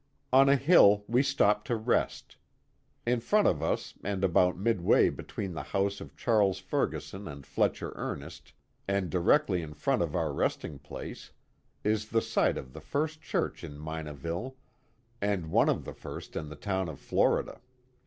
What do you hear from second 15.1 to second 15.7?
and one